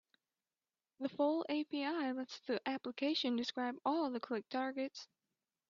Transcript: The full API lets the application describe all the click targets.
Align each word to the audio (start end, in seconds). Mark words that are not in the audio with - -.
The 0.99 1.09
full 1.09 1.45
API 1.47 2.11
lets 2.13 2.39
the 2.47 2.59
application 2.67 3.35
describe 3.35 3.77
all 3.85 4.09
the 4.09 4.19
click 4.19 4.49
targets. 4.49 5.07